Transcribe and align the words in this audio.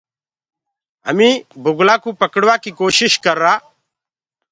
همي 1.07 1.29
بُگلآ 1.63 1.95
ڪوُ 2.03 2.09
پڙوآ 2.19 2.55
ڪيٚ 2.63 2.77
ڪوشش 2.79 3.13
ڪرآ۔ 3.25 3.53